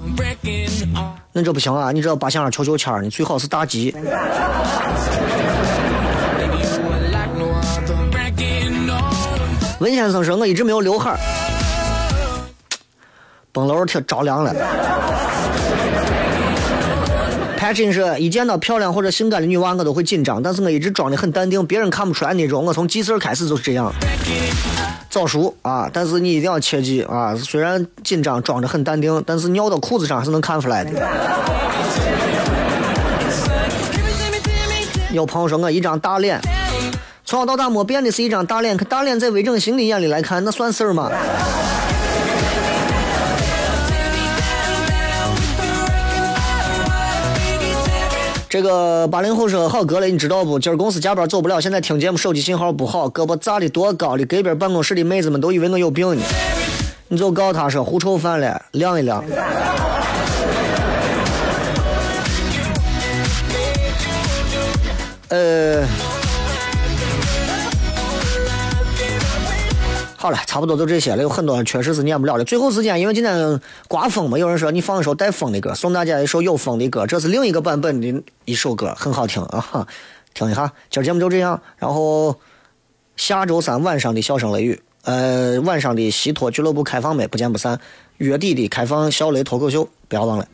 [1.32, 1.92] 那这不行啊！
[1.92, 3.96] 你这八想二求求签，你最好是大吉。”
[9.80, 11.20] 文先生说：“我一直没有刘海儿，
[13.52, 14.54] 蹦楼挺着凉了。”
[17.74, 22.64] 真是：“一见到漂亮或者性感的女娃，我都会紧张，但是我一直装的很淡定，别人看不出来那种。
[22.64, 23.92] 我从记事儿开始就是这样。
[25.10, 27.36] 早熟啊，但是你一定要切记啊！
[27.36, 30.92] 虽然紧张，装着很淡定，但是尿到裤子上还是能看出来的。”
[35.12, 36.40] 有朋友说我一张大脸，
[37.26, 41.12] 从小到大没变的是一张大脸，可大脸在微整形的眼里来看，那算事儿吗？
[48.54, 50.60] 这个八零后说好哥嘞，你知道不？
[50.60, 56.22] 今儿公司加班走不了，现在听节目手机信号不好，胳膊扎的多高的，隔壁办公室的妹子们都以为我有病呢。
[57.08, 59.24] 你就告诉他说狐臭犯了，晾一晾。
[65.30, 65.84] 呃，
[70.24, 72.46] 好了，差不多就这些了，有很多确实是念不了的。
[72.46, 73.60] 最后时间，因为今天
[73.90, 79.86] 刮风嘛，有人说你放一首带风的歌，送大家一首有风的歌，这是另一个版本的一首歌，很好听啊，
[80.34, 80.72] 听一下。
[80.90, 82.40] 今儿节目就这样，然后
[83.18, 87.28] 下周三晚上的笑声雷雨，呃，晚上的西托俱乐部开放没？
[87.28, 87.78] 不见不散。
[88.20, 90.48] 月底的开放笑雷脱口秀，不要忘了。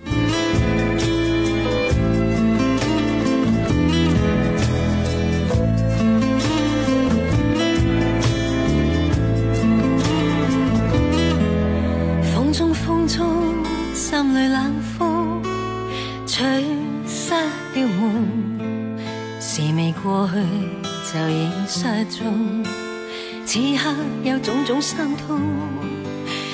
[24.41, 25.39] 种种心痛，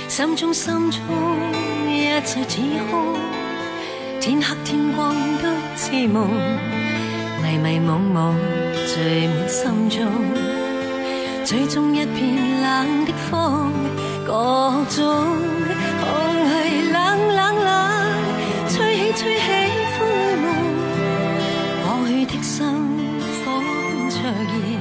[0.08, 1.00] 心中心中
[1.88, 3.16] 一切似空，
[4.20, 6.30] 天黑天光都似梦，
[7.42, 8.34] 迷迷惘惘
[8.88, 10.12] 聚满心中，
[11.44, 13.72] 最终一片冷的风，
[14.26, 14.32] 各
[14.90, 15.28] 种
[16.02, 16.06] 空
[16.50, 18.12] 虚冷冷冷，
[18.70, 19.46] 吹起吹起
[19.98, 20.06] 灰
[20.42, 20.46] 梦，
[21.84, 22.66] 过去的心
[23.46, 23.62] 火
[24.10, 24.75] 灼热。